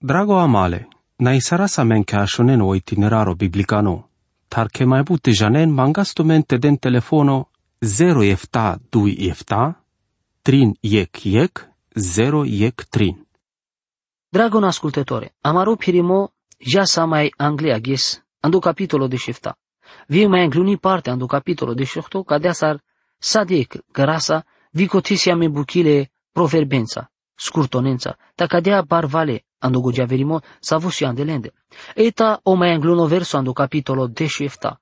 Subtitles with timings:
[0.00, 0.86] Drago amale,
[1.18, 4.08] na isara sa men ke ashonen o itineraro biblicano,
[4.48, 7.48] tar ke mai bute janen mangasto men te den telefono
[7.82, 9.74] 0 efta 2 efta,
[10.42, 11.66] trin yek yek,
[11.96, 13.26] 0 yek trin.
[14.32, 16.28] Dragon ascultătore, amaru pirimo
[16.60, 19.56] já sa mai Anglia ghes, ando capitolo de shifta.
[20.06, 22.78] Vi mai angluni parte ando capitolo de shifto, cadea sar
[23.18, 30.76] sadek grasa, vi cotisia me buchile proverbența, scurtonența, ta cadea barvale, ando gogia verimo, sa
[30.78, 31.52] vusi andelende.
[31.94, 34.80] Eta o mai angluno verso ando capitolo de shifta.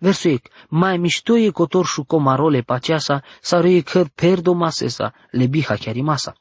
[0.00, 5.46] Verso ec, mai mișto e cotor și comarole paceasa, sa răie că perdo masesa, le
[5.46, 6.34] biha chiarimasa.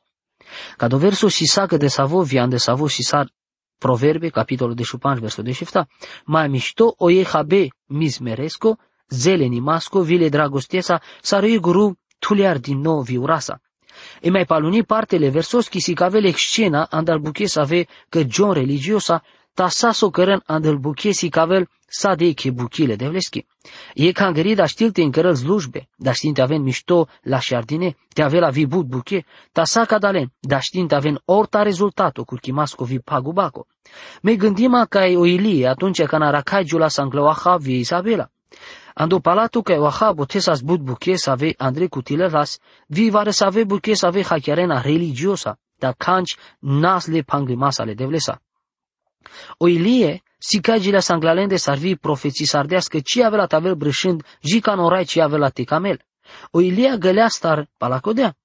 [0.77, 3.31] Cado verso si sa că de savo vian de savo si sar
[3.77, 5.87] Proverbe, capitolul de șupanș, versul de șifta.
[6.25, 8.77] Mai mișto o e habe mizmeresco,
[9.09, 13.61] zeleni masco, vile dragostesa, sa răie guru tuliar din nou viurasa.
[14.21, 19.23] E mai paluni partele versos chi si cavele scena andal buches ave că John religiosa
[19.53, 23.45] ta saso căren andal buchesi cavel sa de che buchile de vleschi.
[23.93, 28.39] E cangeri da știlte în cărăl slujbe, da știinte aven mișto la șardine, te ave
[28.39, 32.99] la vi but buche, ta sa cadalen, da știinte aven orta rezultato cu chimasco vi
[32.99, 33.67] pagubaco.
[34.21, 38.29] Me gândim ca e o ilie atunci când aracaigiu la sanglăoaha vi Isabela.
[38.93, 43.63] Ando palato că oaha botesas but buche să ave Andrei cutileras, vi vare să ave
[43.63, 48.41] buche să ave hachiarena religiosa, da canci nasle panglimasale de vlesa.
[49.57, 55.17] O ilie Sicagile sanglalende sarvi profeții sardească ci avea la tavel brâșând, jica norai ci
[55.17, 56.01] avea la ticamel.
[56.51, 58.35] O ilia gălea star palacodea.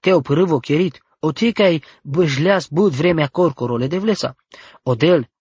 [0.00, 4.36] Că o părâvo cherit, o ticai băjleas bud vremea corcorole de vlesa.
[4.82, 4.94] O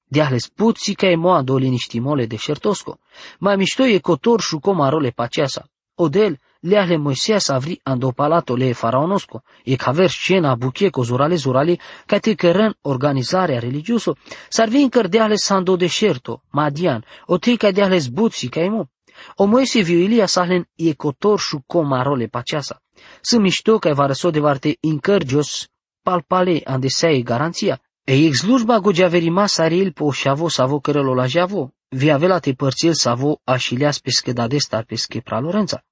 [0.07, 2.99] del, diahles put si ca e moa do liniștimole de șertosco.
[3.39, 5.69] Mai mișto e cotor și comarole paceasa.
[5.95, 11.79] O del, leahle Moiseas avri ando palato le faraonosco, e caver scena bucheco zurale zurale,
[12.05, 14.15] ca te cărăn organizarea religioso,
[14.49, 18.89] sarvi încărdeale sando deșerto, madian, o te ca deale zbutsi ca emo.
[19.35, 22.81] O Moise viu Ilia sahlen e cotor și comarole paceasa.
[23.21, 25.67] Să mișto ca va răso de varte incărgios
[26.01, 27.81] palpale andesei garanția.
[28.07, 32.93] E exlujba go javerima saril po șavo savo cărălo la javo, vi avea te părțil
[32.93, 35.83] savo așileas pescă dadesta pescă pralorența.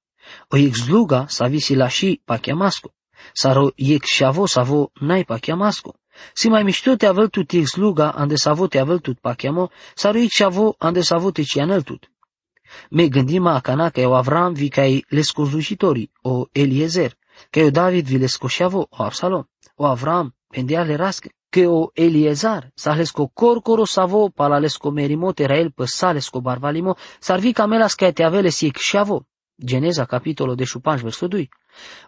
[0.48, 2.94] O exluga savisi la și pachiamasco.
[3.32, 5.94] Saro ex șavo savo nai pachiamasco.
[6.34, 10.32] Si mai mișto te avel tut exluga ande savo te avel tut pachiamo, saro ex
[10.34, 12.10] șavo ande savo te cianel tut.
[12.90, 17.16] Me gândim a cana că eu Avram vi ca lesco slujitori, o Eliezer,
[17.50, 19.44] că eu David vi lesco șavo, o Absalom,
[19.74, 25.32] o Avram, pendea le rască, că o Eliezar, sa lesco corcoro savo pala lesco merimo
[25.32, 29.26] terael păsa lesco barvalimo, sarvi camelas că te avele si ex șavo,
[29.62, 31.48] Geneza, capitolul de șupanș, versul 2.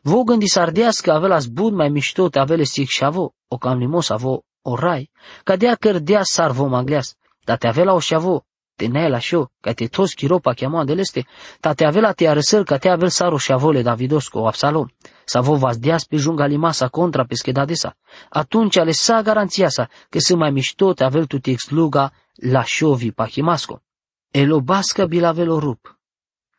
[0.03, 4.11] Vo gândi sardească avea zbud mai mișto te avele sic și avo, o cam limos
[4.11, 5.11] avo o rai,
[5.45, 7.15] ca dea cărdea sar vo magleas,
[7.45, 8.46] dar te avea o șavo,
[8.77, 11.27] te nea la șo, ca te tos chiropa cheamă de leste,
[11.61, 14.87] ta te avea te arăsăl ca te avea saro și avole Davidosco, o Absalom,
[15.25, 17.97] să vo vas deas pe junga limasa contra pe schedadesa.
[18.29, 22.65] Atunci ale sa garanția sa, că să mai mișto te avea tu te exluga la
[22.65, 23.83] șovi pachimasco.
[24.31, 25.97] Elobasca bilavelo rup,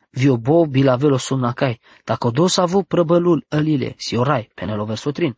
[0.09, 5.35] Viobo bilavelo sunnakai, tako dosavo prăbălul ălile, siorai, penelo versotrin.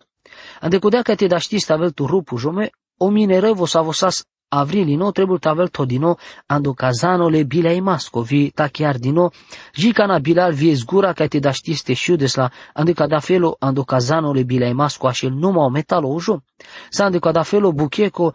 [0.60, 5.12] Andecudea că te da știi stavel tu rupu jome, o mine vo sa vosas avrilino
[5.12, 6.18] trebuie tavel todino
[6.48, 9.32] ando kazano le bila imasco vi ta chiar dino
[9.74, 13.84] jicana bilal vi zgura că te da știi ste șudes la ande cada felo ando
[13.84, 16.42] kazano le bila imasco așel numa o metalo ujo
[16.90, 18.34] sa ande cada felo bucheco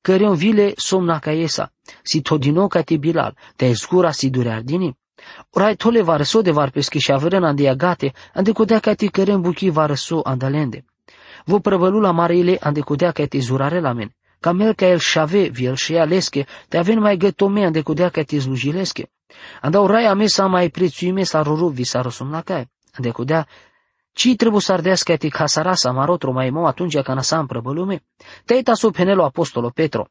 [0.00, 1.72] căreon vile somna ca esa
[2.02, 4.96] si todino ca te bilal te zgura si durear dini
[5.50, 9.40] Orai tole varăso de var peschi și avărân ande agate, ande codea ca te cărem
[9.40, 10.84] buchi varăso andalende.
[11.44, 14.14] Vă prăvălu la mareile ande codea ca te zurare la men.
[14.40, 18.08] Ca mel ca el șave, viel și ea lesche, te aven mai gătome ande codea
[18.08, 19.10] ca te zlujilesche.
[19.60, 22.70] Andau rai me sa mai prețuime sa roru vi sa rosum la cae.
[22.92, 23.46] Ande codea
[24.12, 28.04] ci trebuie să ardească te casara sa marotro mai mo atunci când sa împrăbălume.
[28.44, 30.06] Te-ai taso penelo apostolo Petro.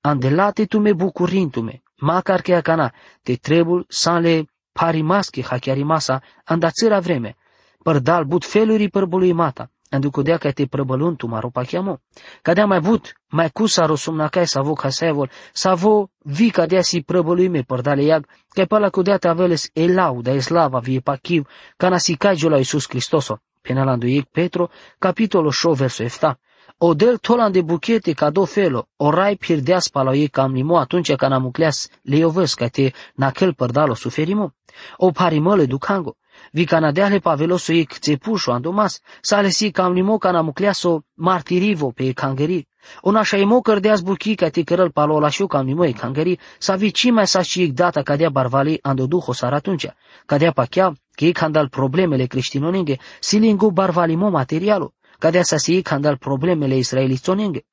[0.00, 2.92] Andelate tu me bucurintume, makar că cana,
[3.22, 7.36] te trebuie să le parimaschi hachiarimasa andațira vreme,
[7.82, 12.00] părdal but feluri părbului mata, anducudea că te prăbălun tu maro pachiamo.
[12.42, 17.02] Cadea mai but, mai cusa rosumna kai să vo casevol, să vo vi cadea si
[17.02, 21.98] prăbălui me părdale iag, că pala cudea te aveles elau da eslava vie pachiv, cana
[21.98, 23.40] si caigiu la Iisus Hristoso.
[23.60, 26.38] Penalandu iec Petro, capitolul 6, versul 7.
[26.78, 30.78] O del tolan de buchete ca do felo, o rai pierdeas pala ei cam limo
[30.78, 34.54] atunci când amucleas le iovăs ca te naquel părdalo suferimo.
[34.96, 36.16] O parimole ducango.
[36.54, 42.68] Vi canadeale paveloso ik țepușo andomas, sale si cam limo cana mucleaso martirivo pe kangeri.
[43.00, 46.38] Ona și imo cărdeaz buchi ca te cărăl palo la șu cam limo e kangeri,
[46.58, 49.86] sa vi ci mai sa și ik data cadea barvali ando duho sar atunci.
[50.26, 54.92] Cadea pachea, că ik handal problemele creștinonenge, silingu barvalimo materialo.
[55.18, 57.64] Cadea sa si ik handal problemele israelitonenge.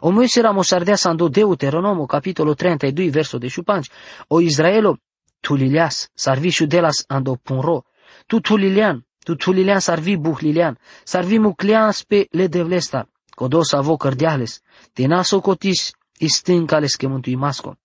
[0.00, 3.90] O Moise ramosardea sando Deuteronomo, capitolo 32, verso 15,
[4.28, 4.98] o Israelo,
[5.40, 7.84] tu lilias, sarvi delas ando punro,
[8.28, 13.72] tu tu lilian, tu tu lilian sarvi buh lilian, sarvi muclean spe le devlesta, codos
[13.74, 14.60] avo cărdeales,
[14.92, 17.76] tenaso cotis istincales que mântui masco.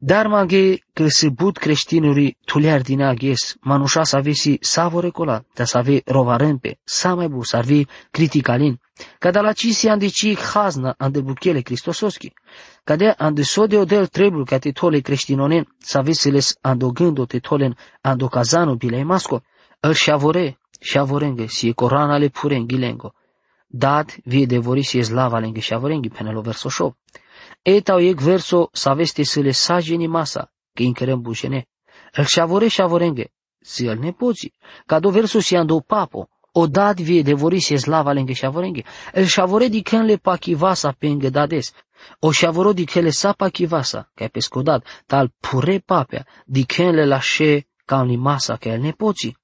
[0.00, 5.64] Dar maghe că se but creștinuri tuliar din aghes, manușa să avesi savore cola, da
[5.64, 8.80] să ave rovarempe, sa mai bu, să arvi criticalin,
[9.18, 12.32] Kada la cisi ande ci hazna ande buchele Cristososki.
[12.84, 17.76] Kada ande sode odel trebul ca te tole creștinonen, să veseles ando gândo te tolen
[18.00, 19.42] ando kazano bile masco,
[19.80, 23.14] îl șavore, șavorenge, si e corana le pure ghilengo.
[23.66, 26.96] Dat vie devori si e slava lenghe șavorengi penelo verso show.
[27.62, 31.68] Eta ec verso să veste să le sajeni masa, că incherem bușene.
[32.12, 33.24] Îl șavore șavorenge,
[33.60, 34.54] si el nepoții,
[34.86, 38.84] ca do verso si ando papo, Odad vie devorisie slava lenge shavorenge.
[39.12, 41.72] El shavore di ken le pakivasa penge dades.
[42.20, 47.04] O shavoro di kele sa pakivasa, ca pe pescodat, tal pure papea, di ken le
[47.04, 49.36] lashe cam li masa ca el nepoții.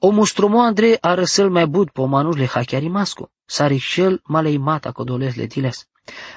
[0.00, 3.30] O mustromo Andrei a răsăl mai bud po manus le hachiari masco.
[3.44, 5.88] Sari shel malei mata codoles le tiles.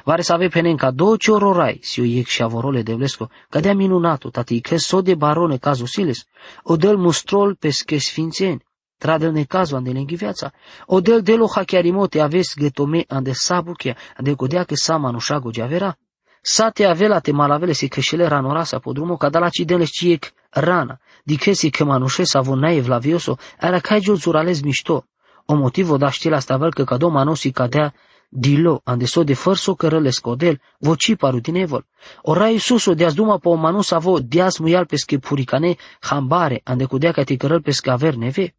[0.03, 3.73] Vare să ave penen ca două ciororai, si o iec și șavorole de vlesco, dea
[3.73, 6.25] minunato, tati că so de barone cazusiles,
[6.63, 8.63] o del mustrol pesche sfințeni,
[9.01, 10.51] Tradel nekazu ande lengi viața.
[10.86, 15.98] Odel delo hachiarimote aves getome ande sabuche ande godea che sa manushago javera.
[16.42, 21.00] Sate avela te malavele si creșele ranorasa podrumo ca dala cidenle ciec rana.
[21.24, 25.06] Di che si che manushe sa vonae vlavioso era caigio zurales mișto.
[25.45, 27.94] O motivo da știla stavel că cado manosi cadea
[28.30, 31.86] dilo ande so de fărso cărăle scodel, voci parutinevol.
[32.21, 37.24] Ora Iisuso de duma po manus avo dias muyal pesche puricane hambare ande cudea ca
[37.24, 38.56] ti cărăl pesche aver neve.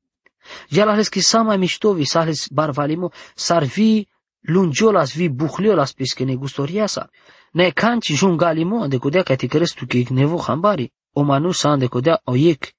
[0.70, 4.06] Jala que sama miștovi sales barvalimo sarvi
[4.42, 7.08] lungiolas vi buchliolas piskene gustoriasa.
[7.54, 10.90] Ne kanci jungalimo de kudea ka tikrestu kik nevo hambari.
[11.14, 12.72] O manu sa de kudea oyek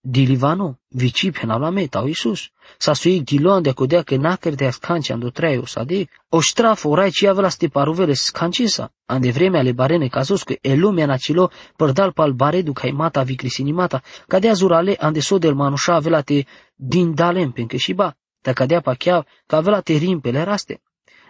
[0.00, 2.50] dilivano vici penalame tau Isus.
[2.78, 6.10] Sa sui dilon de kudea ke naker de kanci ando treio sadik.
[6.28, 8.92] O straf orai ci avela ste paruvele skancisa.
[9.06, 13.34] Ande vremea le barene cazos că e lumea nacilo părdal pal baredu kai mata vi
[13.34, 14.02] crisinimata.
[14.26, 18.16] Cadea zurale ande so del manusha avela te din dalem penke și ba.
[18.40, 20.80] Te cadea pa chiar că avela te rimpele raste.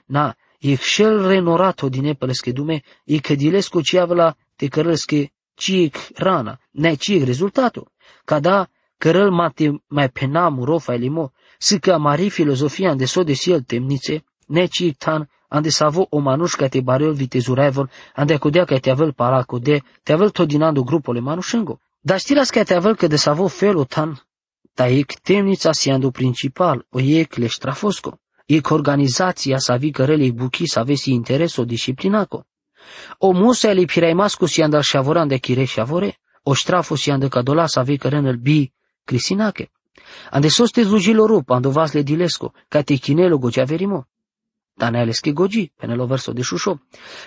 [0.07, 5.97] Na, e xel renorato din epelesche dume, e că dilesco ci avela te cărăsche ciec
[6.15, 7.91] rana, ne ciec rezultatul.
[8.25, 11.33] Cada cărăl mate mai pena muro failimo,
[11.81, 16.69] că mari filozofia de so de siel temnițe, ne ciec tan, ande savo o manușca
[16.69, 21.81] te barel vitezurevol, ande acudea că te avel paracude, te avel todinando grupole manușengo.
[22.01, 24.23] Dar știras că te avel că de savo felo tan,
[24.75, 28.21] ta ec temnița siando principal, o ec le strafosco.
[28.47, 32.47] Ec organizația sa vi cărele buchi să avesi interes o disciplinaco.
[33.19, 36.19] O musa li piraimascu sianda șavoran de chire șavore,
[36.49, 38.71] o strafo sianda cadola sa vi cărene bi
[39.05, 39.69] crisinache.
[40.31, 44.07] Ande soste zujilo rup, ando vasle dilesco, ca te chinelo goce averimo.
[44.79, 46.81] Daneales che gogi, penelo verso de șușo.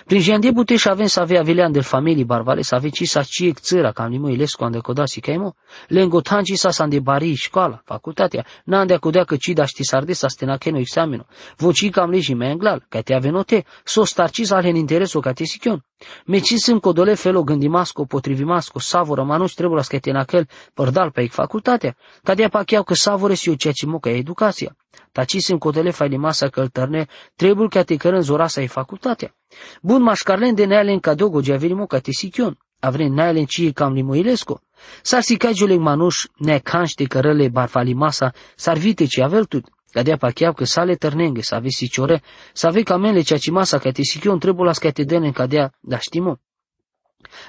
[0.06, 3.22] Prin jandie buteș și avem să avea vilean de familii barvale, să avea ci sa
[3.22, 5.54] ciec țăra, cam nimo ilescu ande codasi caimo,
[5.88, 10.12] lengo tanci sa sa ande bari școala, facultatea, n-ande acudea că ci da ști sarde
[10.12, 14.58] sa stena keno exameno, voci cam leji me englal, ca te avenote, so starci sa
[14.58, 15.84] în interesul ca te sichion.
[16.26, 21.96] Meci sunt codole felo gândimasco, potrivimasco, savora, manus trebuie să te nakel, părdal pe facultatea,
[22.22, 24.76] ca de apacheau că savore si o ceea ce moca educația.
[25.12, 29.34] Taci sunt codele masa căltărne, trebuie ca te cărân zora să ai facultatea.
[29.82, 32.58] Bun mașcarlen de nealen ca dogo geavirimo ca te sichion.
[32.80, 34.60] Avren nealen ci cam limoilesco.
[35.02, 39.64] S-ar si cagiule manuș ne canște cărăle barfalimasa, s-ar vite ce aveltut.
[39.90, 42.22] Cadea pacheau că sale tărnenge, să aveți siciore,
[42.52, 45.98] să aveți camele cea ci masa ca te sichion trebuie la scate dene cadea, da
[45.98, 46.38] știmo.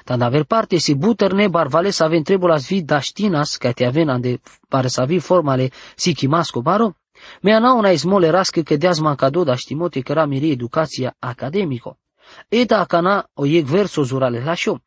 [0.04, 0.98] Dar de aver parte si
[1.34, 5.00] ne barvale să avem trebuie la svi da știnas, ca te avem ande pare să
[5.00, 6.96] avi formale si chimasco baro,
[7.42, 11.98] Me ana una smole rasche che deasma cado da stimote che era miri educația academico.
[12.48, 14.80] Eta cana o iec verso zurale lascio.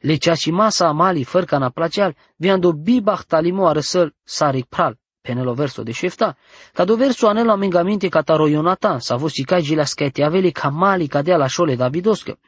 [0.00, 4.96] Le ceaci masa amali fărcana placeal, viando bibach talimo arăsăl saric pral.
[5.20, 6.36] Penelo verso de șefta,
[6.72, 11.06] ca do verso anelo amengamente cataro Ionatan, sa vosi caigi la scete aveli ca mali
[11.06, 12.38] cadea la șole Davidoscă.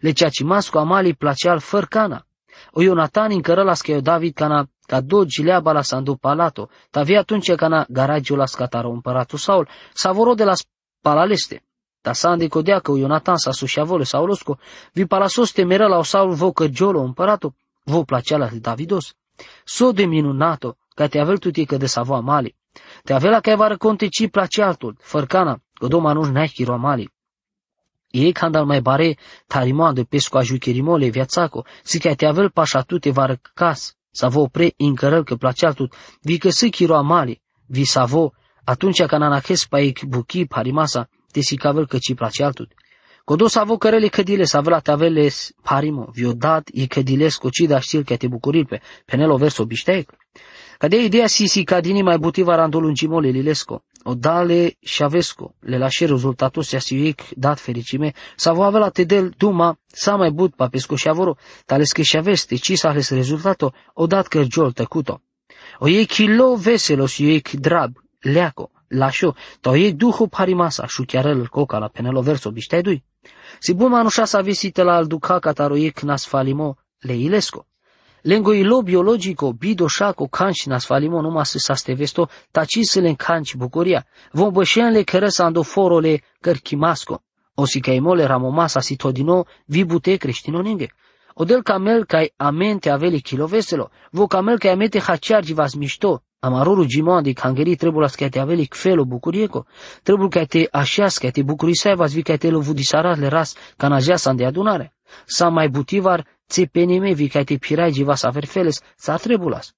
[0.00, 2.26] Le ceaci masco amali placeal fărcana.
[2.70, 6.68] O Ionatan încără la David cana ca do gileaba la sandu palato,
[7.04, 10.52] via atunci cana garagio la scataro împăratul Saul, savoro de la
[11.00, 11.64] palaleste.
[12.00, 14.58] Ta sa codea că o Ionatan sa sușavole Saulosco,
[14.92, 17.54] vi palasos temera la o Saul vo cărgiolo împăratul,
[17.84, 19.14] vo placea la Davidos.
[19.64, 22.56] So de minunato, ca te avel tuti că de savo amali.
[23.04, 26.72] Te avela că va răconte ci place altul, fărcana, că doma nu n-ai chiro
[28.12, 28.24] amali.
[28.24, 29.16] Ei al mai bare
[29.46, 34.28] tarimoan de pesco ajucherimole viațaco, si că te avel pașa tu te va răcas, să
[34.28, 38.30] vă opre încărăl că place altul, vi că si chiro amali, vi să vă,
[38.64, 42.68] atunci ca nanaches pa ec buchi parimasa, te si cavel că ci place altul.
[43.24, 48.04] Codo să vă cărele cădile să avea taveles parimo, vi-o dat e cădiles cocida știl
[48.04, 50.12] că te bucuril pe, penelo verso bișteic.
[50.78, 56.76] Cadea ideea si cadini mai butiva randolungimole lilesco, o dale șavesco, le lașe rezultatul se
[56.76, 61.36] asiuic dat fericime, sa vo avea te del duma, sa mai but pa pesco șavoro,
[61.66, 65.22] tales că șaveste, ci sa ales rezultato, o dat cărgiol tăcuto.
[65.78, 71.78] O ei kilo veselo si ei drab, leaco, lașo, to ei duhu parimasa, șuchiarel coca
[71.78, 73.04] la penelo verso biștaidui.
[73.58, 76.26] Si bun manușa sa visite la al duca cataro ei nas
[78.24, 78.52] falimo, le ilesco.
[78.52, 83.56] Lengo ilo biologico, bido shako kanchi nas falimo numa se sastevesto, taci se len kanchi
[83.56, 84.04] bucuria.
[84.32, 87.22] Vom bășean le cărăsa ando forole cărchimasco.
[87.54, 90.88] O si ca imole ramomasa si todino vi bute creștino nenge.
[91.34, 96.86] O del camel kai amente aveli kiloveselo, vo camel kai amete haciargi vas mișto, Amarorul
[96.86, 99.66] gimoan de cangeri trebuie să te aveli kfelo bucurieco,
[100.02, 103.88] trebuie că te așeas, că te bucurisai vas vi că te lovudisarat le ras ca
[103.88, 104.94] najea de adunare.
[105.26, 109.74] Sa mai butivar țepenime vi că te pirai vas aver feles, sa trebulas.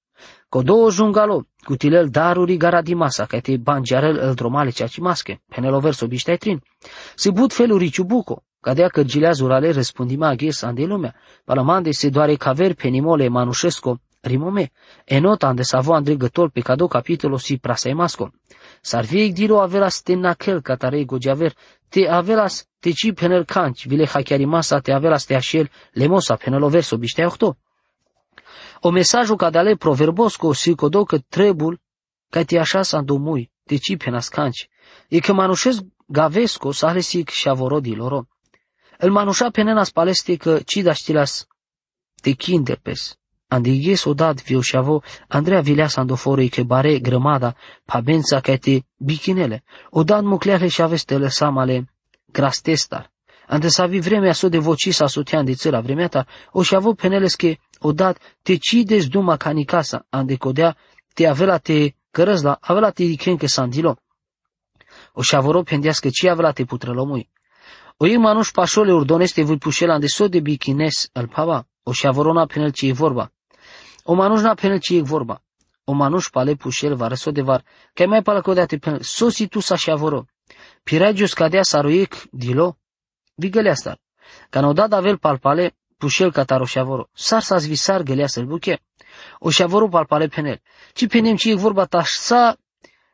[0.49, 5.79] Ko două jungalo, cutilel daruri garadimasa, că te banjarel el dromale cea ci masche, penelo
[5.79, 6.61] verso biștai trin.
[7.15, 12.35] Se but feluri ciubuco, Cadea că gileazul ale răspundima aghes ande lumea, palamande se doare
[12.35, 14.71] caver penimole manușesco, rimome,
[15.05, 18.31] enota ande savo andregător pe cadou capitolo si prasaimasco.
[18.81, 21.55] Sarviek dilo avelas te nakel catarei gojaver,
[21.89, 26.97] te avelas te ci penel canci, vile hachiarimasa te avelas te așel lemosa penelo verso
[26.97, 27.57] biște ochto.
[28.81, 31.79] O mesajul cadale proverbosco si codo că trebul
[32.29, 34.69] ca te așa sa domui, te ci penas canci.
[35.07, 38.27] E că manușesc gavesco sale sic șavorodiloro.
[38.99, 41.47] El manușa penenas paleste că ci da știlas
[42.21, 43.17] te kinderpes.
[43.47, 50.67] Andighes odat viușavo, Andrea vilea sandoforei che bare grămada, pabența che te bichinele, odat mucleale
[50.67, 51.89] și avestele samale
[52.31, 53.11] grastestar.
[53.47, 56.75] Ante să avi vremea so de voci sa sotean de țăra vremea ta, o și
[56.75, 60.77] avut peneles că odat te cides duma canicasa, ande codea
[61.13, 63.97] te avela te cărăzla, avela te dicen că sandilo.
[65.13, 67.29] O și avoro pendească ci avela te putrălomui.
[67.97, 72.05] O ei manuș pașole urdoneste voi pușela ande so de bichines al pava, o și
[72.07, 73.31] avorona penel ce e vorba.
[74.07, 75.41] O manuș na penel ce e vorba.
[75.83, 79.47] O manuș pale pușel va răso de var, că mai pala codate penel, so si
[79.47, 80.25] tu sa și avoro.
[80.83, 82.77] Piragius cadea saroiec dilo,
[83.35, 83.99] vigălea star.
[84.49, 87.09] Ca no dat avel palpale, pușel cataro și avoro.
[87.13, 88.79] Sar sa zvisar gălea să-l buche.
[89.39, 90.61] O și avoro palpale penel.
[90.93, 92.57] Ci penem ce e vorba ta sa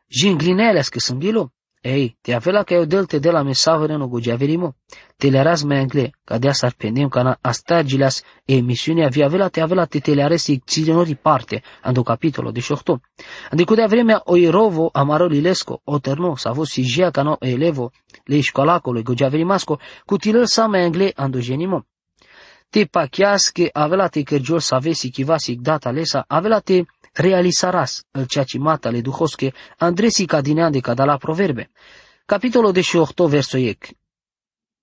[0.08, 1.52] jinglinele că sunt dilo.
[1.82, 4.76] Ei, te avela că eu delte de la mesavere no gojaverimo.
[5.16, 9.48] Te learas mai angle, ca de asar pendem ca na asta gilas emisiunea vi avela
[9.48, 13.00] te avela te te leares icțilenori parte, ando capitolo de șohto.
[13.50, 17.90] Adică de vremea o irovo amaro lilesco, o terno, sa vos sigia ca no elevo,
[18.24, 21.86] le școlacolo, gojaverimasco, cu tilăl sa mai angle ando genimo.
[22.70, 28.26] Te pachias că avela te cărgiol să avesi chivasic data lesa, avela te realizarás el
[28.92, 31.70] le duhosque Andresi cadinean de la proverbe.
[32.26, 33.94] Capitolo 18, verso iec.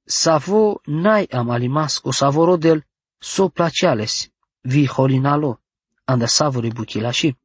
[0.06, 2.84] Savo nai amalimas o savoro del
[3.20, 4.32] so placiales,
[4.64, 5.62] vi holinalo,
[6.06, 7.38] anda savori buchilashi.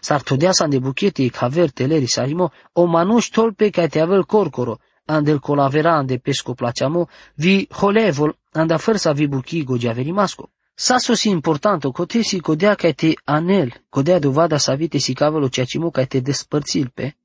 [0.00, 4.24] S-ar tudea să ande buchete e caver teleri sarimo, o manuș tolpe ca te avel
[4.24, 10.50] corcoro, andel colavera ande pesco placiamo, vi holevol, anda fărsa vi buchi gogiaverimasco.
[10.78, 16.04] Sasosi importanto, cotesi codea ca te anel, codea dovada să avite si cavolo ceacimu ca
[16.04, 17.16] te despărțil pe,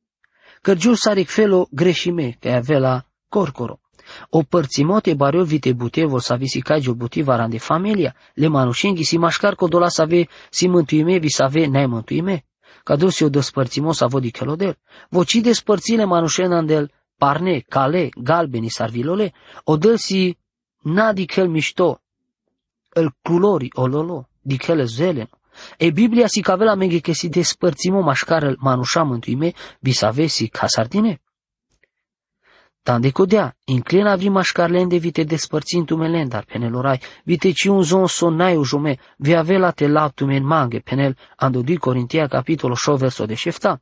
[0.62, 3.79] cărgiul saric felo greșime, ca avea la corcoro.
[4.29, 9.17] O părțimote bariol vite butevo să avi si cagio butiva de familia, le manușenghi si
[9.17, 12.46] mașcar codola să ave si mântuime vi să ave neai mântuime.
[12.84, 14.77] Ca dosi o despărțimo să vodi chelodel.
[15.10, 20.38] Voci despărțile manușenandel parne, cale, galbeni sarvilole, o dă si
[20.81, 22.01] nadi chel mișto,
[22.94, 25.40] el culori ololo, dichele zeleno.
[25.78, 31.22] E Biblia si cavela menghe che si despărțimo mașcară manușa mântuime, bisavesi ca sardine.
[32.84, 38.58] Tande codea, inclina vi mașcarlende vite despărțind tume dar penelorai, vite ci un zon sonai
[38.58, 43.26] o jume, vi avela te la tume în mange, penel, andodi Corintia capitolo 6 verso
[43.26, 43.80] de șefta.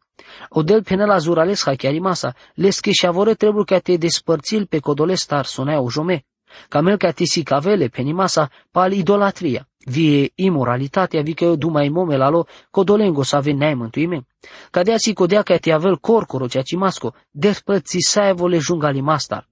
[0.49, 4.79] O del penel azurales ha chiar masa, les che șavore trebuie ca te despărțil pe
[4.79, 6.25] codolestar sonai o jume,
[6.67, 12.29] Camel ca te si cavele penimasa pal idolatria, vie imoralitatea, vi că eu dumai momela
[12.29, 14.27] lo, codolengo sa venai mântuime.
[14.71, 19.47] Cadea si codea ca te avel corcoro cea cimasco, despărți sa vole jungali mastar.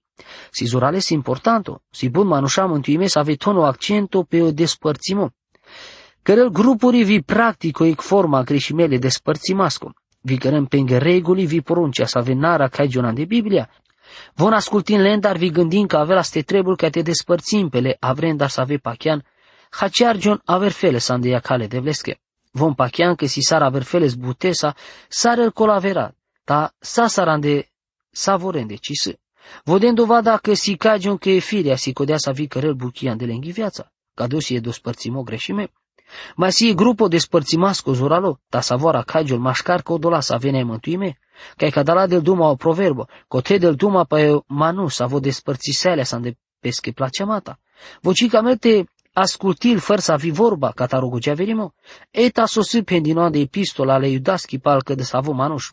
[0.51, 5.31] Si zurales importanto, si bun manușa mântuime sa tono accento pe o despărțimo.
[6.21, 9.93] Cărăl grupuri vi practico ic forma creșimele despărțimasco.
[10.21, 13.69] Vi cărăm pengă reguli vi poruncea sa venara ca de Biblia,
[14.33, 18.47] Von ascultin lendar vi gândim că avea ste treburi ca te despărțim pe le avrenda
[18.47, 19.25] să ave pachian,
[19.69, 22.19] haciar aver fele să andeia cale de vlesche.
[22.51, 24.75] Vom pachian că si sar aver feles butesa,
[25.07, 27.69] sar el colavera, ta sa sarande
[28.11, 29.17] savorende ci să.
[29.63, 33.25] Vodem dovada că si cagion că e firea si codea să vi cărel buchian de
[33.25, 35.71] lenghi viața, ca dosi e despărțimo greșime.
[36.35, 41.19] Ma si e grupo despărțimasco zuralo, ta savora cagiol mașcar codola să avene mântuime,
[41.55, 45.19] Kaj kadala del duma o proverbo, ko te del duma pa je manus, a vo
[45.19, 47.59] despărțisele sa de pesche placemata.
[48.01, 51.73] Vocicamente ascultil fără să vi vorba, catarogogea verimo,
[52.11, 55.71] eta sosi pendinoa de epistola ale iudaschi palcă de savo manus.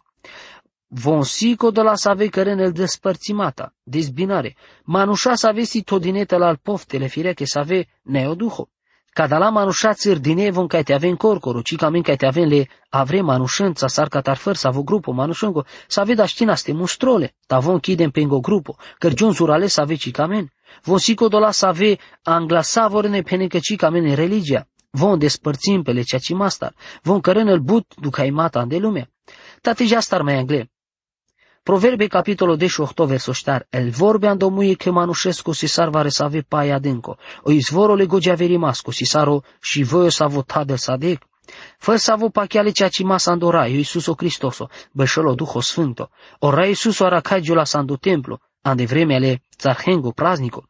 [0.88, 6.56] Von sico de la save căren el despărțimata, dezbinare, manușa să avesi todinete la al
[6.56, 8.68] poftele fireche să ave neoduho.
[9.14, 12.68] Cada la manușațir din evon ca te avem corcoro, ci ca ca te avem le
[12.88, 17.34] avre manușânța sar tar făr să avu grupo manușângo, să ave da știna ste mustrole,
[17.46, 20.52] ta von chidem pengo grupo, cărgiun zurale să ave cicamen,
[20.82, 25.92] von sico dola să ave angla savorene pene ci camen în religia, von despărțim pe
[25.92, 29.10] le ceaci mastar, von cărân el but ducai mata de lume.
[29.60, 30.70] Tate jastar mai angle,
[31.64, 37.16] Proverbe capitolul 18 versoștar, el vorbean domuie că manușescu si sarvare să ave pai adânco,
[37.42, 41.22] o izvorole gogea verimascu si saro și voi să avo tadel sadec,
[41.78, 46.66] Fă să avo pachiale cea ci ma sandora, Iisus o Cristoso, bășălo Duho Sfânto, ora
[46.66, 50.66] Iisus o aracagio la sandu templu, ande vreme ale țarhengo praznico.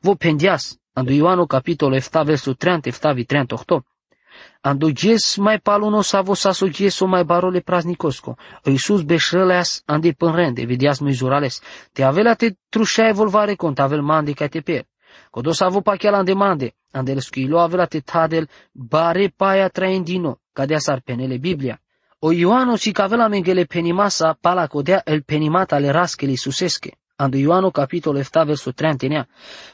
[0.00, 3.86] Vo pendias, andu Ioanu capitolo efta versu 30 eftavi 38,
[4.62, 8.36] Ando jes mai paluno savo saso jeso mai barole praznicosko.
[8.64, 11.62] Iisus beșrăleas ande pânrende, vidias mizurales.
[11.92, 14.84] Te avela te trușai volvare cont, avel mande ca te per.
[15.30, 20.78] Codo savo pachiala ande mande, ande le scuilo avela te tadel bare paia traendino, cadea
[20.78, 21.80] sar penele Biblia.
[22.22, 26.98] O Ioano si cavela mengele penimasa pala codea el penimata le rascheli susesche.
[27.16, 29.26] Ando Ioano capitolo 7 verso 30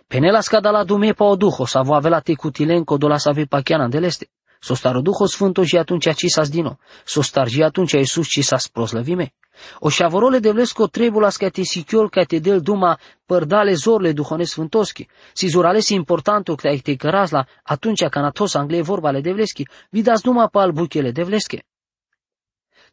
[0.07, 4.31] Penela scada dume pa o duho, savo avela te cutilenco do la save pachiana andeleste.
[4.67, 6.79] S-o stară Duhul Sfântul și atunci ci s-a zdino.
[7.05, 9.35] S-o star și atunci Iisus ci s-a sproslăvime.
[9.79, 14.45] O șavorole de vlesco trebulas ca te sichiol ca te del duma părdale zorle duhone
[14.45, 15.09] sfântoschi.
[15.33, 20.47] Si zurales importanto că te cărazla atunci ca natos angle vorbale de vleschi, vidas duma
[20.47, 21.65] pa albuchele de vlesche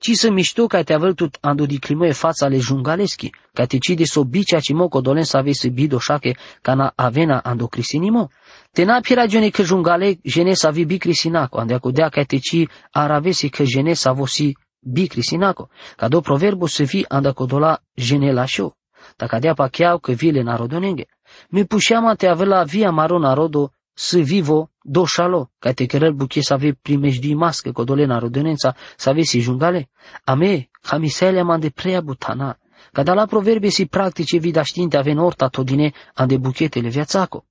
[0.03, 4.03] ci să mișto ca te avăltut ando di climoe fața le jungaleschi, ca te cide
[4.03, 8.29] so bicea ci mo codolen să aveți să bido șache ca na avena ando crisinimo.
[8.71, 12.37] Te na pi ragione că jungale jene să avi bi crisinaco, ande acudea ca te
[12.37, 17.81] ci aravesi că jene să vosi bi crisinaco, ca do proverbo să vi anda codola
[17.95, 18.75] jene la șo.
[19.15, 21.05] Ta cadea pa chiau că vile narodonenge.
[21.49, 26.53] Mi pușeama te avea via maro narodo să vivo doșalo, ca te querer buche să
[26.53, 29.89] ave primejdii mască codolena rodonența să ave si jungale.
[30.23, 32.59] Ame, hamisele man de prea butana,
[32.91, 37.45] ca da la proverbe si practice vida știinte aven orta todine an de buchetele viațaco.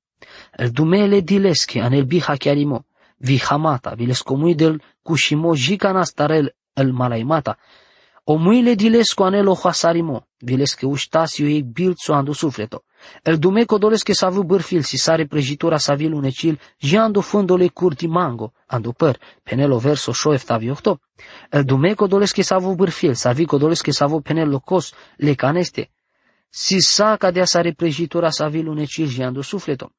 [0.57, 2.85] El dumele dilesche an el biha chiarimo,
[3.17, 7.59] vi hamata, vi lescomui del cușimo jica nastarel el malaimata,
[8.25, 12.85] o muile dilesco anelo hasarimo, vi lesche uștasiu ei bilțo andu sufleto.
[13.23, 18.07] El dumeco doresc să avu bârfil si sare prăjitura sa vil unecil, jiando fundole curti
[18.07, 21.01] mango, ando păr, penelo verso șo eftavi octo.
[21.51, 25.91] El dumeco doresc să avu bârfil, sa vico doresc să avu penelo cos, le caneste.
[26.49, 29.91] Si sa ca de sare prăjitura sa vil unecil, jiando sufleto.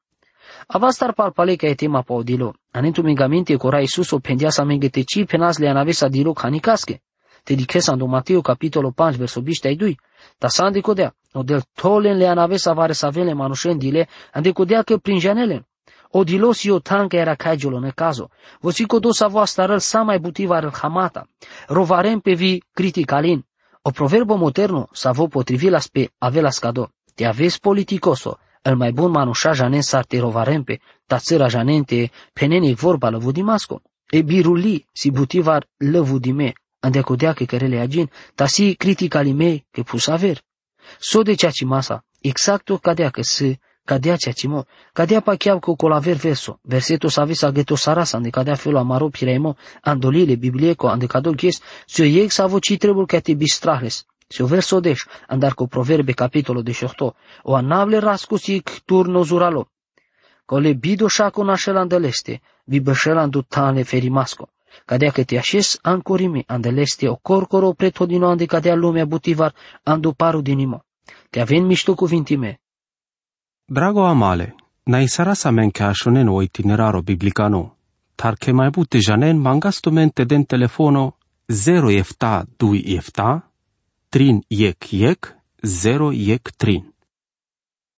[0.66, 2.54] Avastar palpale ca e tema pa odilo.
[2.70, 7.00] Anentu mingamente cora Isus o pendia sa mengete penas le anavesa dilo canicasche.
[7.44, 9.98] Te dicesando Mateo capitolo 5 verso 22.
[10.38, 15.66] Tasandi codea, o del tolen le anavesa vare savele manushendile, ande codea că prin janele.
[16.10, 18.30] O dilos o tanca era cagiolo ne caso.
[18.60, 21.28] Vosico do sa voastră răl sa mai butiva răl hamata.
[21.68, 23.46] Rovarem pe vi criticalin.
[23.82, 26.92] O proverbo moderno sa vo potrivi las pe avela scado.
[27.14, 32.72] Te aveți politicoso, el mai bun manușa janen sar te rovarempe, ta țăra janente penene
[32.74, 33.82] vorba lăvudimasco.
[34.10, 36.52] E biruli si butivar lăvudime,
[36.84, 40.42] andecodea că cărele agin, ta si critica mei că pus aver.
[40.98, 45.58] So de cea ci masa, exacto cadea că se cadea cea cimo, cadea pa chiar
[45.58, 50.88] cu colaver verso, verseto sa visa geto sarasa, ande cadea filo amaro piremo, andolile biblieco,
[50.88, 55.04] ande cadol ghes, se ieg sa voci trebul că te bistrahles, se o verso deș,
[55.28, 59.68] andar cu proverbe capitolo de șohto, o anable rascusic turno zuralo,
[60.46, 64.53] Cole bido shaco našel andeleste, vi bășel tane ferimasco.
[64.84, 70.40] Cadea că te așes ancorimi andeleste o corcoro prethodino ande cadea lumea butivar andu paru
[70.40, 70.84] dinimo.
[71.30, 72.60] Te avem mișto cuvintime.
[73.64, 77.76] Drago amale, na sara sa men ca shonen o itineraro biblicano,
[78.14, 83.50] tar che mai bute janen mangastomente den telefono 0 efta 2 efta,
[84.08, 86.93] trin yek yek, 0 yek trin.